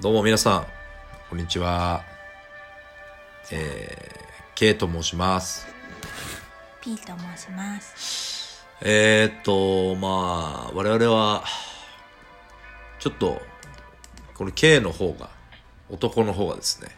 [0.00, 0.66] どうも皆さん、
[1.28, 2.04] こんにちは。
[3.50, 5.66] えー、K と申します。
[6.80, 8.64] P と申します。
[8.80, 11.42] えー、っと、まあ、我々は、
[13.00, 13.42] ちょっと、
[14.34, 15.30] この K の方が、
[15.90, 16.90] 男の方がですね、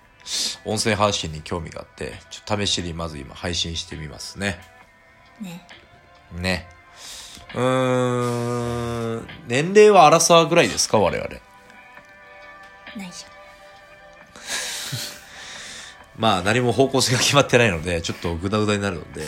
[0.67, 4.61] 音声配信に興味があって、ちょっと試しにまず今配信してみますね。
[5.41, 5.67] ね。
[6.35, 6.69] ね。
[7.55, 11.50] うーん、年齢は荒さぐらいですか我々。
[12.97, 13.29] ないしょ。
[16.19, 19.23] まあ何も方向性が決まってないので、ちょっとグダグダになるので、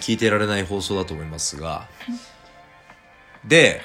[0.00, 1.88] 聞いてられない放送だと思いますが、
[3.44, 3.82] で、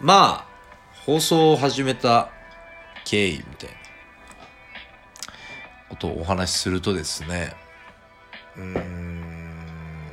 [0.00, 0.56] まあ、
[1.04, 2.30] 放送を始めた
[3.04, 3.76] 経緯みたいな
[5.88, 7.54] ことをお話しするとですね、
[8.56, 10.10] うーん、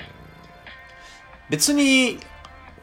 [1.50, 2.20] 別に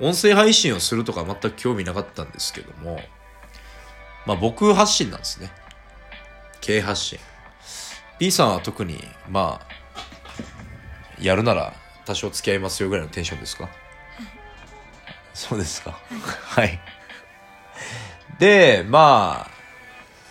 [0.01, 3.01] 音声配信をするとか全く興味なかったんですけども、
[4.27, 5.51] まあ僕発信なんですね。
[6.61, 7.19] 経営発信。
[8.19, 9.67] B さんは特に、まあ、
[11.23, 11.73] やるなら
[12.05, 13.69] 多少付き合いますよぐらいのテンションですか？
[15.33, 15.99] そうですか。
[16.45, 16.79] はい。
[18.39, 19.51] で、まあ、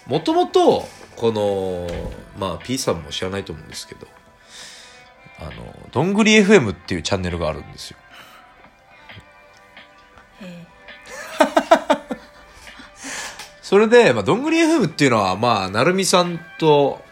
[0.10, 1.88] もともと、この、
[2.38, 4.08] まあ、P さんも知らないと思うんですけど、
[5.40, 5.52] あの、
[5.92, 7.98] どんぐり FM っていうチャンネルがあるんですよ。
[10.42, 10.66] え
[13.70, 17.04] それで、まあ、どんぐり FM っていうのは、まあ、なるみさんと、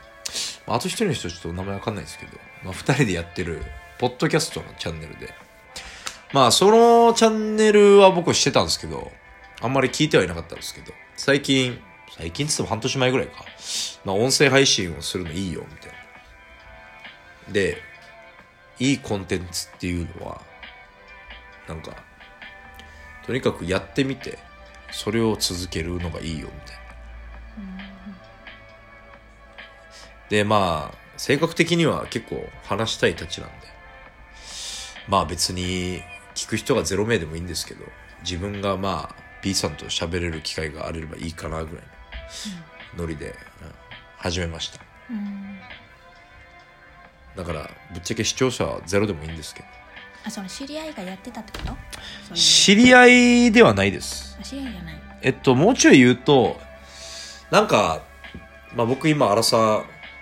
[0.66, 2.32] まああと一人の人ちょっと名前わかんないですけど、
[2.64, 3.62] まあ、二人でやってる、
[4.00, 5.36] ポッドキャストのチャンネルで。
[6.34, 9.12] まあ、そのチャンネルは僕してたんですけど、
[9.62, 11.80] あんまり聞いてはいなかったんですけど、最近、
[12.18, 13.46] 最近っつっても半年前ぐらいか、
[14.04, 15.92] まあ、音声配信をするのいいよ、みたい
[17.50, 17.54] な。
[17.54, 17.78] で、
[18.80, 20.42] いいコンテンツっていうのは、
[21.68, 21.96] なんか、
[23.28, 24.47] とにかくやってみて、
[24.92, 26.84] それを続けるのがいいよ、みたいな。
[30.30, 33.56] で、まあ、性格的には結構話したいたちなんで、
[35.08, 36.02] まあ別に
[36.36, 37.86] 聞く人がゼロ名でもいいんですけど、
[38.24, 41.86] 自分がまあ B さんと喋れる機会があればいいかなぐらい
[42.96, 43.30] のノリで、
[43.62, 43.88] うん
[44.18, 44.80] 始めました。
[45.12, 45.60] うん。
[47.36, 49.68] だから、ぶっちゃけ視聴者はゼロでもいいんですけど、
[50.28, 51.66] あ、その知り合いがやってたってこ
[52.30, 52.36] と？
[52.36, 53.08] 知り合
[53.48, 54.38] いではないです。
[54.40, 55.02] あ知り合いじゃない。
[55.22, 56.60] えっと、もうちょい言うと、
[57.50, 58.02] なんか、
[58.76, 59.60] まあ僕今、アラサー、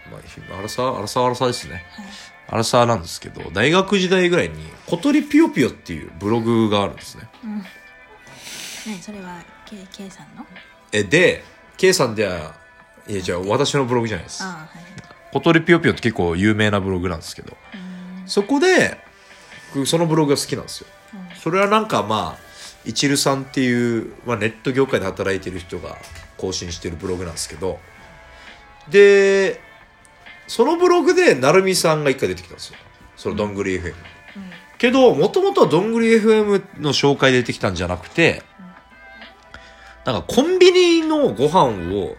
[0.10, 1.84] まあ、アラサー、アラサー、アラサーですね。
[1.92, 2.06] はい。
[2.48, 4.56] アラサーなんですけど、大学時代ぐらいに、
[4.86, 7.28] 小鳥ぴよぴよっていうブログがあるんですね。
[7.44, 7.58] うん。
[7.60, 7.66] ね
[9.02, 10.46] それは K, K さんの？
[10.92, 11.44] え、で、
[11.76, 12.54] K さんでは、
[13.08, 14.44] いや、じゃあ私のブログじゃないです。
[15.34, 18.30] 小鳥ぴよぴよって結構有名なブログなんですけど、うん。
[18.30, 19.04] そこで、
[19.76, 20.88] 僕そのブログが好きなんですよ。
[21.14, 22.46] うんそれはなんかまあ、
[22.86, 25.98] いちるさんっていう、まあ、ネット業界で働いてる人が
[26.38, 27.80] 更新してるブログなんですけど、
[28.90, 29.60] で、
[30.48, 32.78] そのブログで、なるみさんが一回出てきたんですよ。
[33.16, 33.88] そのどんぐり FM。
[33.88, 33.94] うん。
[34.78, 38.44] けど、もともとはどんぐり FM の紹介で出てきたんじゃなくて、
[40.06, 42.16] なんかコンビニのご飯を、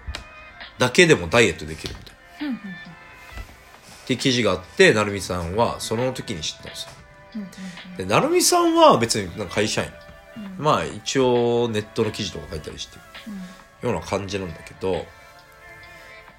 [0.79, 2.13] だけでもダイエットできるみた
[2.45, 2.55] いな。
[2.55, 2.59] う。
[2.59, 6.91] って記事があって、なるみさんはその時に知ったんですよ。
[7.37, 7.97] うん。
[7.97, 9.91] で、なるみさんは別になんか会社員。
[10.37, 10.65] うん。
[10.65, 12.99] まあ一応ネットの記事とか書いたりして
[13.29, 13.35] うん。
[13.35, 13.41] る
[13.83, 15.05] ような感じなんだけど、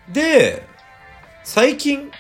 [0.10, 0.66] で、
[1.44, 2.12] 最近、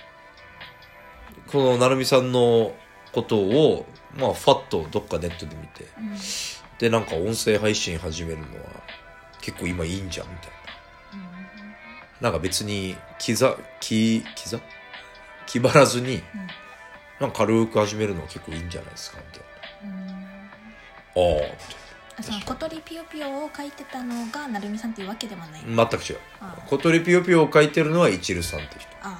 [1.47, 2.75] このなるみさんの
[3.11, 6.17] ことを、まあファッとどっかネットで見て、うん。
[6.77, 8.49] で、なんか音声配信始めるのは
[9.41, 10.57] 結構今いいんじゃんみたいな。
[12.19, 14.59] なんか別に、きざ、き、きざ？
[15.45, 16.21] 気張らずに、
[17.19, 19.43] なんか軽く始めるのは結構いいんじゃないですかみたい
[19.83, 20.07] うん。
[20.07, 20.13] な。
[20.13, 21.57] ああ、みたい
[22.19, 25.63] あその小鳥ぴよぴよを書いてたのがなるみさんっていうわけではない。
[25.65, 26.19] な全く違う。
[26.41, 28.89] ああ小鳥ぴよぴよを書いてるのは一流さんっていう人。
[29.01, 29.15] あはい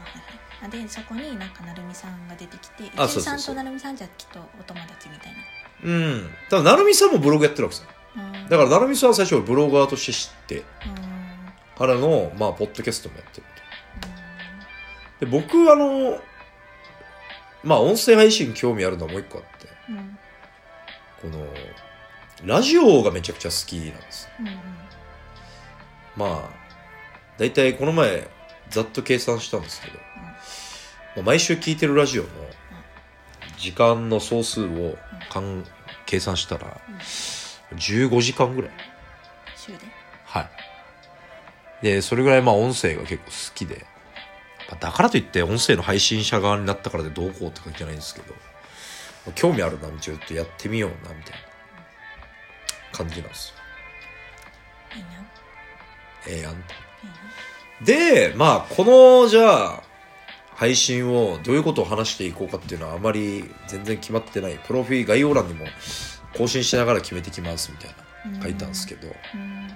[0.62, 0.72] はい。
[0.72, 5.38] でそこになんかなるみさんが出てきて、あ一流さんとなるみさんじゃきっとお友達みたいな。
[5.84, 6.30] うん。
[6.50, 7.84] ただ、なるみさんもブログやってるわけさ。
[8.16, 8.50] うん。
[8.50, 10.64] だから、なるみさんは最初俺ブロガーとして知って、うん。
[11.78, 13.44] からの、まあ、ポッドキャストもやってる
[15.20, 15.26] と。
[15.26, 16.20] で、僕、あの、
[17.64, 19.98] まあ、音声配信興味あるのはもう一個あって、うん。
[19.98, 20.18] うん。
[21.32, 21.48] この、
[22.44, 24.30] ラジオがめちゃくちゃ好きなんです。
[24.40, 24.48] うん。
[24.48, 24.54] うん。
[26.16, 26.68] まあ、
[27.38, 28.28] だいたいこの前、
[28.70, 30.00] ざっと計算したんですけど、
[31.16, 32.30] まあ毎週聞いてるラジオの
[33.58, 34.98] 時間の総数を
[35.30, 35.64] かん
[36.06, 36.80] 計算したら、
[37.76, 38.72] 15時間ぐらい。
[39.56, 39.80] 週で。
[40.26, 40.50] はい。
[41.82, 43.97] で、それぐらいまあ音声が結構好きで、まあ
[44.76, 48.40] だからといって音声の配信者側になったからでどうこうって感じじゃないんですけど、ま
[49.30, 51.38] あ興味あるな、ちょっとやってみような、みたいな
[52.92, 53.58] 感じなんですよ。
[56.28, 56.60] ええやんと。
[56.60, 57.86] いいな。
[57.86, 59.84] で、まあ、この、じゃあ、
[60.56, 64.60] 配信をどういうことを話していこうかっていうのはあまり全然決まってない。
[64.66, 65.68] プロフィー概要欄にも
[66.36, 67.96] 更新しながら決めてきますみたい
[68.34, 69.08] な書いたんですけど。
[69.36, 69.68] うん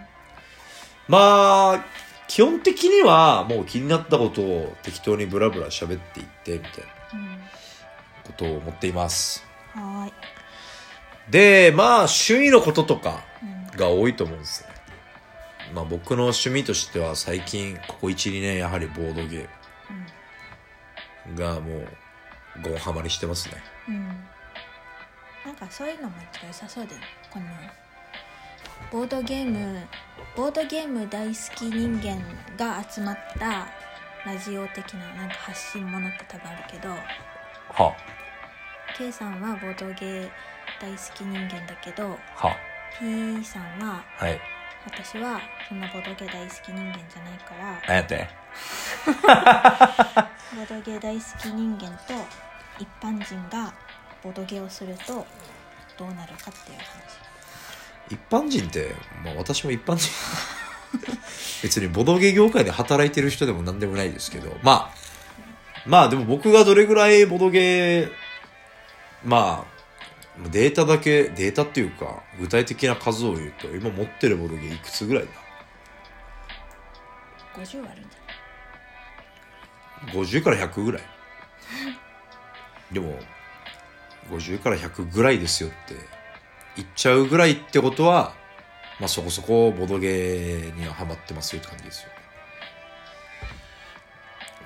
[1.07, 1.85] まあ、
[2.31, 6.69] 基本的にはもう気になったことを適当にブラブラ喋っていってみたいな
[8.23, 9.45] ことを思っています。
[9.75, 10.13] うんはーい
[11.29, 14.69] で、まあ、趣味のこととかうんが多いと思うんですね。
[15.73, 19.47] まあ僕の趣味としては最近、ここ1、2年やはりボードゲー
[21.27, 21.87] ムがもう、
[22.61, 23.55] ゴンハマりしてますね。
[23.89, 24.23] うんうん
[25.45, 26.15] なんかそういうのも
[26.47, 27.45] 良さそうだよねこの
[28.91, 29.79] ボードゲーム
[30.35, 32.17] ボードゲーム大好き人間
[32.57, 33.67] が集まった
[34.25, 37.95] ラジオ的ななんか発信ものって多分あるけどは、
[38.97, 40.29] K さんはボードゲー
[40.81, 42.55] 大好き人間だけどは、
[42.97, 44.39] P さんははい。
[44.85, 48.27] 私はそんなボードゲー大好き人間じゃないから何やって
[50.55, 52.13] ボードゲー大好き人間と
[52.79, 53.73] 一般人が
[54.23, 55.25] ボードゲーをすると
[55.97, 57.21] どうなるかっていう話
[58.11, 58.93] 一般人って、
[59.23, 60.09] まあ私も一般人。
[61.63, 64.57] 別にボドゲ業界で働いてる人でも何でもないですけど。
[64.61, 65.01] まあ
[65.85, 68.09] まあでも僕がどれぐらいボドゲ
[69.23, 75.29] まあデータだけデータっていうか具体的な数を言うと今持ってるボドゲいくつぐらいだ
[77.55, 78.05] ？50あるん
[80.23, 81.01] じ50から100ぐらい。
[82.91, 83.17] でも
[84.29, 85.95] 50から100ぐらいですよって
[86.75, 88.33] 言っちゃうぐらいってことは
[88.99, 92.09] まあそこそこボドゲーにはハマってますよって感じですよ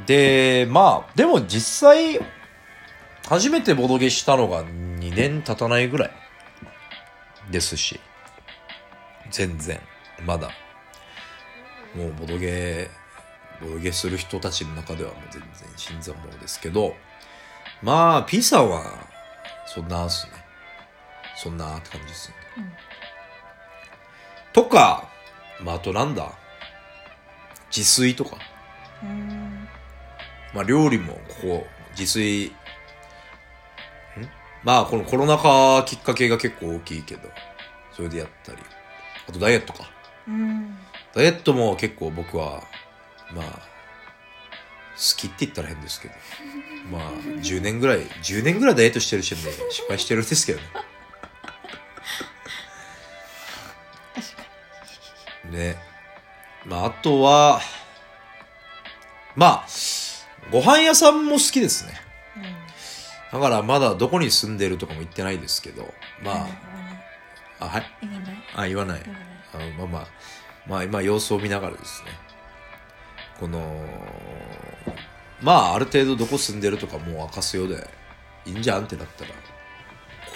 [0.06, 2.20] でまあでも実際
[3.28, 6.12] 初めてボドゲしたのが2年経たないぐらい
[7.50, 8.00] ですし
[9.32, 9.80] 全然
[10.26, 10.50] まだ。
[11.96, 12.90] もうボドゲ
[13.62, 16.94] ボドゲする人たちの中ではもう全然新参者ですけど
[17.82, 18.84] まあ P さんは
[19.66, 20.34] そんなっすね。
[21.36, 22.36] そんなって感じですね。
[22.58, 22.72] ゃんうん。
[24.54, 25.10] とか
[25.62, 26.32] まああとなんだ？
[27.76, 28.38] 自炊とか。
[30.54, 31.68] まあ料理もここ
[31.98, 32.52] 自炊ん？
[34.64, 37.30] まあこのコロナ禍きっかけが結構大きいけど
[37.92, 38.58] それでやったり。
[39.28, 39.90] あとダイエットか。
[40.28, 40.78] うん。
[41.14, 42.64] ダイエットも結構僕は
[43.34, 46.14] まあ好きって言ったら変ですけど。
[46.90, 47.12] まあ
[47.42, 50.66] 10年ぐらい10年ぐらいダイエットしてる時点で失敗してるんですけどね
[55.56, 55.78] ね。
[56.66, 57.62] まああとは
[59.36, 59.68] まあ
[60.52, 61.94] ご飯屋さんも好きですね。
[63.32, 65.94] だからまだどこに住んでるとかも言ってないですけど
[66.24, 66.48] ま
[67.60, 67.84] ああはい。
[68.02, 68.38] ない言わない？
[68.56, 69.02] あ言わない。
[69.04, 69.72] 言わない。
[69.74, 70.08] あまあまあ
[70.68, 72.12] まあ今様子を見ながらですね。
[73.40, 73.86] この
[75.42, 77.88] まあある程度どこ住んでるとかもう明かすようで
[78.46, 79.36] いいんじゃんってなったらこ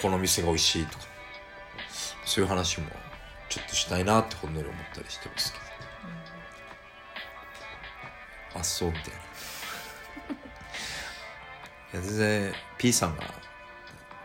[0.02, 1.04] この店が美味しいとか
[2.26, 2.86] そういう話も
[3.50, 5.64] ちょっとしたいなってほんのり思ったりしてますけど。
[8.60, 9.10] あそうみたいな。
[11.92, 13.24] いや全然 P さんが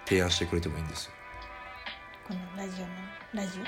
[0.05, 1.11] 提案してくれてもいいんですよ。
[2.27, 2.91] このラジオの
[3.33, 3.59] ラジ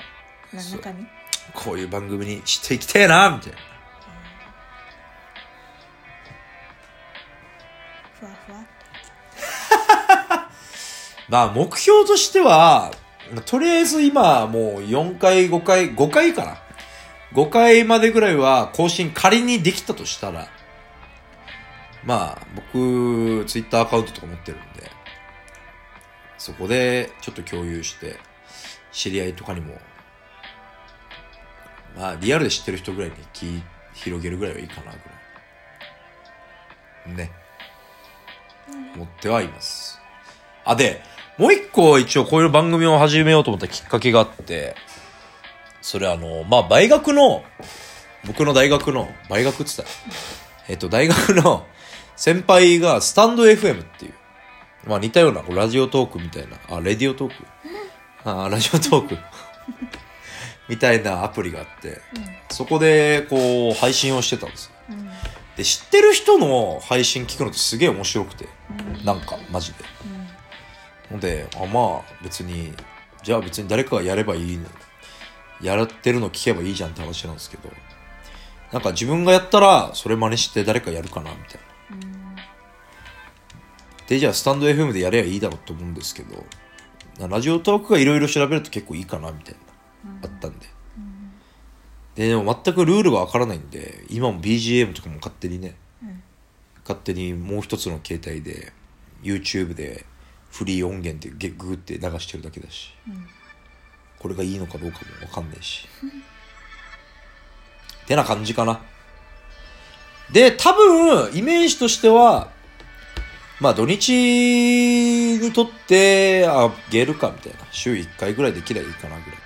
[0.52, 0.56] オ？
[0.56, 1.06] の中身？
[1.54, 3.58] こういう番組にしていきたいなみたいな。
[8.20, 8.62] ふわふわっ
[11.28, 13.07] まあ、目標としては、まあ
[13.44, 16.58] とりあえず今、もう4回、5回、5回かな。
[17.34, 20.48] 5回までぐらいは更新仮にできたとしたら、
[22.04, 24.90] まあ、僕、ツイッターアカウントとか持ってるんで、
[26.38, 28.16] そこでちょっと共有して、
[28.92, 29.78] 知り合いとかにも、
[31.96, 34.98] まあ、リアルで知ってる人ぐらいに聞い広げるぐらいはいいかな、ぐ
[37.08, 37.16] らい。
[37.16, 37.32] ね。
[38.94, 40.00] 思ってはいます。
[40.64, 41.02] あ、で、
[41.38, 44.74] もう一個一応こういう番組を始めようと思ったきっかけがあって、
[45.80, 47.44] それあの、まあ、大学の、
[48.26, 49.88] 僕の大学の、大学って言ったら、
[50.68, 51.64] えっと、大学の
[52.16, 54.14] 先輩がスタンド FM っていう、
[54.86, 57.44] まあ似たようなラジオトークみたいな、あ、レディオトーク？
[58.24, 59.16] あ、ラジオトーク？
[60.68, 62.00] みたいなアプリがあって、
[62.50, 64.72] そこでこう配信をしてたんですよ。
[65.56, 68.48] で、知ってる人の配信聞くのってすげえ面白くて、
[69.04, 69.78] なんか、マジで。
[71.10, 72.72] うんので、あ、まあ、別に、
[73.22, 74.66] じゃあ別に誰かがやればいいの。
[75.60, 77.70] やってるの聞けばいいじゃんって話なんですけど、
[78.72, 81.60] なんか自分がやったら、それ真似して誰かやるかな、みたい
[81.90, 82.06] な。
[82.10, 82.18] うん
[84.08, 86.42] で、じゃあスタンド FM でやればいいだろうと思うんですけど、
[87.28, 89.54] ラジオトークがいろいろ調べると結構いいかな、みたい
[90.02, 90.66] な、あったんで。
[92.14, 96.22] で、でも全くルールがわからないんで、今も BGM とかも勝手にねうん
[96.84, 98.72] 勝手にもう一つの携帯で
[99.22, 100.06] YouTube で
[100.50, 103.26] フリー音源でゲグーって流してるだけだしうん。
[104.18, 105.86] これがいいのかどうかも分かんないし。
[108.06, 108.80] てな感じかな。
[110.32, 112.50] で多分イメージとしては
[113.60, 117.58] まあ土日にとってあげるかみたいな。
[117.70, 119.40] 週1回ぐらいできればいいかなぐらい。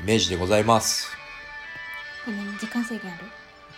[0.00, 1.08] イメージでございます。
[2.60, 3.24] 時間制限ある？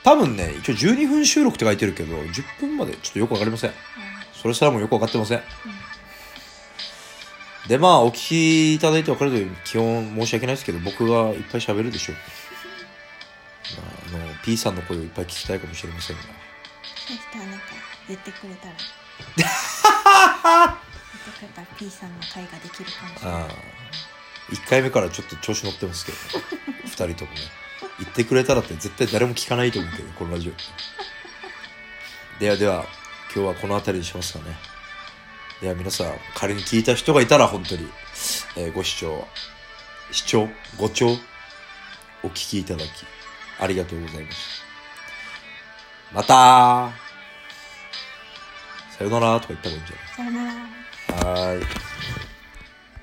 [0.04, 3.70] 多分ね一応12分収録って書いてるけど10分までちょっとよくわかりません
[4.46, 5.42] それすらもよくわかってません。
[7.66, 12.16] でまあお聞きいただいて分かるとおり基本申し訳ないですけど僕がいっぱい喋るでしょう、
[14.14, 16.22] まあ、あの P さんの声をいっぱい聞きたいかもしれませんが。
[16.22, 17.64] そしたらなんか
[18.06, 18.74] 言ってくれたら。
[19.36, 19.48] 言って
[21.38, 23.40] くれたら P さんの会ができるかもしれない。
[23.42, 23.48] あ
[24.50, 26.18] 1回目からちょっと調子乗ってますけど
[26.86, 27.40] 2人ともね。
[27.98, 30.52] 言ってくれたらって絶対誰も聞かないと思うけどこのラジオ。
[32.38, 32.86] ではでは
[33.36, 34.56] 今日はこの辺りにしますかね。
[35.60, 37.86] では皆さん仮に聞いた人がいたら本当に、
[38.56, 39.26] えーご視聴
[40.10, 41.18] 視聴ご聴
[42.22, 42.88] お聞きいただき
[43.60, 44.36] ありがとうございまし
[46.12, 46.92] たまた
[48.96, 50.54] さよならとか言った方がいいんじゃさよなら。
[50.54, 50.64] ない
[51.34, 51.85] はーい